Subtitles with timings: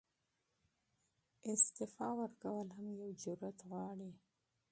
[1.53, 4.11] استعفاء ورکول هم یو جرئت غواړي.